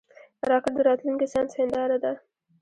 [0.49, 2.13] راکټ د راتلونکي ساینس هنداره ده